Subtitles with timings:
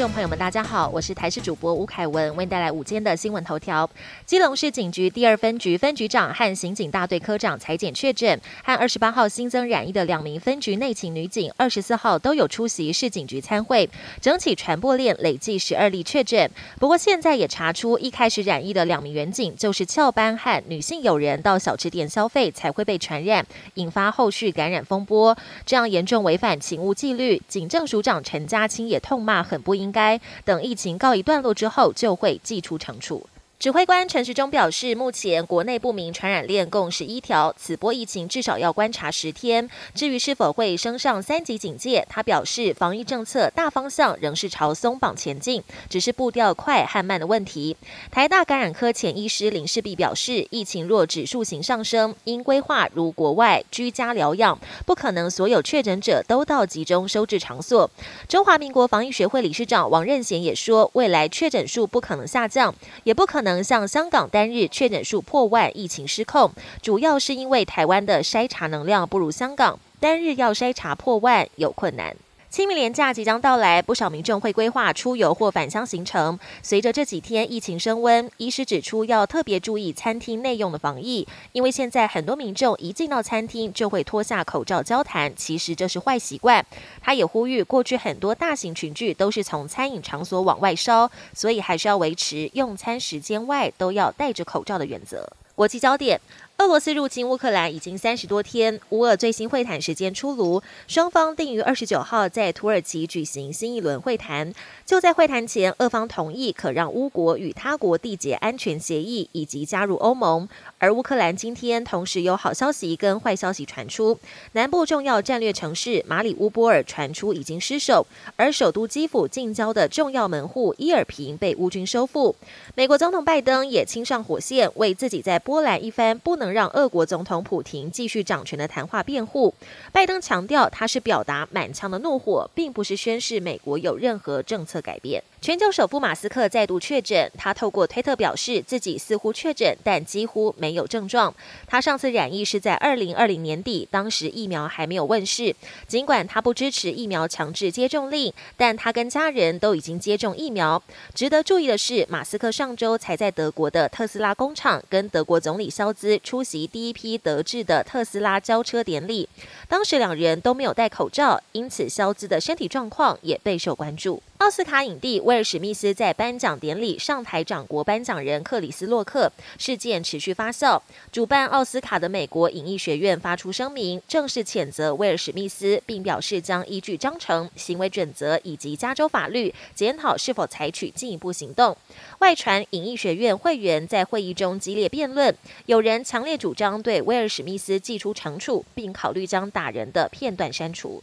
[0.00, 3.86] 众朋友们，大家好，我是台视主播吴凯文，为您带来午间的新闻头条。
[4.24, 13.90] 基隆市警局第二分局分局长和刑警大队科长裁检确诊，和二十八号新增染疫的两名分局内勤女警，二十四号都有出席市警局参会，
[14.22, 16.50] 整体传播链累计十二例确诊。
[16.78, 23.44] 不过现在也查出，一开始染疫的两名员警就是翘班和女性友人到小吃店消费才会被传染，
[23.74, 25.36] 引发后续感染风波。
[25.66, 29.74] 这样严重违反勤务纪律，警政署长陈家清也痛骂很不。
[29.80, 33.26] 应该等疫情告一段落之后，就会寄出惩处。
[33.60, 39.68] 指挥官陈时中表示，目前国内不明传染链共十一条，此波疫情至少要观察十天。
[39.94, 47.76] 至于是否会升上三级警戒，他表示，防疫政策大方向仍是朝松绑前进，只是步调快和慢的问题。
[48.10, 57.90] 台大感染科前医师林世璧表示，疫情若指数型上升，应规划如国外居家疗养，不可能所有确诊者都到集中收治场所。
[58.26, 62.74] 中华民国防疫学会理事长王任贤也说，未来确诊数不可能下降，
[63.04, 63.49] 也不可能。
[63.50, 72.14] 能像香港单日确诊数破万，疫情失控，主要是因为台湾的筛查能量不如香港，单日要筛查破万有困难。
[72.50, 76.36] 清明连假即将到来，不少民众会规划出游或返乡行程。
[76.64, 86.66] 随着这几天疫情升温，医师指出要特别注意餐厅内用的防疫，因为现在很多民众一进到餐厅就会脱下口罩交谈，其实这是坏习惯。
[87.00, 95.24] 他也呼吁，过去很多大型群聚都是从餐饮场所往外烧，所以还是要维持用餐时间外都要戴着口罩的原则。
[95.54, 96.20] 国际焦点。
[96.60, 104.52] 俄罗斯入侵乌克兰已经三十多天，乌俄最新会谈时间出炉，双方定于二十九号在土耳其举行新一轮会谈。
[104.84, 110.46] 就在会谈前，俄方同意可让乌国与他国缔结安全协议以及加入欧盟。
[110.76, 114.18] 而乌克兰今天同时有好消息跟坏消息传出，
[114.52, 122.36] 南部重要战略城市马里乌波尔传出已经失守，而首都基辅近郊的重要门户伊尔平被乌军收复。
[122.74, 126.49] 美国总统拜登也亲上火线，为自己在波兰一番不能。
[126.52, 129.54] 让俄国总统普廷继续掌权的谈话辩护。
[129.92, 135.22] 拜登强调，他是表达满腔的怒火，并不是宣示美国有任何政策改变。
[135.42, 141.34] 全球首富马斯克再度确诊，他透过推特表示自己似乎确诊，但几乎没有症状。
[141.66, 145.56] 他上次染疫是在二零二零年底，当时疫苗还没有问世。
[145.88, 150.82] 尽管他不支持疫苗强制接种令，但他跟家人都已经接种疫苗。
[151.14, 159.26] 值得注意的是，马斯克上周才在德国的特斯拉工厂跟德国总理肖兹出席第一批德制的特斯拉交车典礼，
[159.66, 164.22] 当时两人都没有戴口罩，因此肖兹的身体状况也备受关注。
[164.40, 170.80] 奥斯卡影帝威尔史密斯在颁奖典礼上台掌国颁奖人克里斯洛克，事件持续发酵。
[171.12, 181.76] 主办奥斯卡的美国影艺学院发出声明，正式谴责威尔史密斯，并表示将依据章程、行为准则以及加州法律，检讨是否采取进一步行动。
[182.20, 185.36] 外传影艺学院会员在会议中激烈辩论，
[185.66, 191.02] 有人强烈主张对威尔史密斯寄出惩处，并考虑将打人的片段删除。